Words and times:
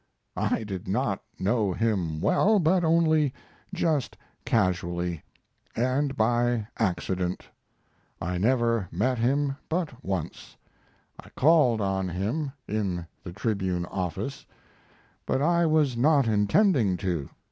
I 0.35 0.63
did 0.63 0.87
not 0.87 1.21
know 1.37 1.73
him 1.73 2.21
well, 2.21 2.57
but 2.57 2.83
only 2.83 3.35
just 3.71 4.17
casually, 4.45 5.21
and 5.75 6.17
by 6.17 6.65
accident. 6.79 7.45
I 8.19 8.39
never 8.39 8.87
met 8.91 9.19
him 9.19 9.57
but 9.69 10.03
once. 10.03 10.57
I 11.19 11.29
called 11.29 11.81
on 11.81 12.09
him 12.09 12.51
in 12.67 13.05
the 13.23 13.31
Tribune 13.31 13.85
office, 13.85 14.43
but 15.27 15.39
I 15.39 15.67
was 15.67 15.95
not 15.95 16.27
intending 16.27 16.97
to. 16.97 17.29